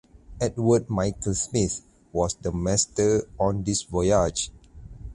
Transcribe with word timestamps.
Edward 0.39 0.89
Michael 0.89 1.35
Smith 1.35 1.81
was 2.11 2.33
the 2.33 2.51
master 2.51 3.23
on 3.39 3.63
this 3.63 3.83
voyage. 3.83 4.49